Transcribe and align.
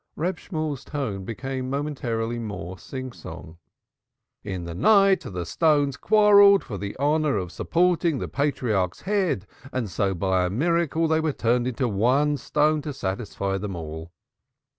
Reb 0.15 0.39
Shemuel's 0.39 0.83
tone 0.83 1.25
became 1.25 1.69
momently 1.69 2.39
more 2.39 2.79
sing 2.79 3.11
song: 3.11 3.59
"In 4.43 4.63
the 4.63 4.73
night 4.73 5.19
the 5.21 5.45
stones 5.45 5.95
quarrelled 5.95 6.63
for 6.63 6.79
the 6.79 6.95
honor 6.97 7.37
of 7.37 7.51
supporting 7.51 8.17
the 8.17 8.27
Patriarch's 8.27 9.01
head, 9.01 9.45
and 9.71 9.87
so 9.87 10.15
by 10.15 10.43
a 10.45 10.49
miracle 10.49 11.07
they 11.07 11.19
were 11.19 11.31
turned 11.33 11.67
into 11.67 11.87
one 11.87 12.37
stone 12.37 12.81
to 12.81 12.93
satisfy 12.93 13.59
them 13.59 13.75
all. 13.75 14.11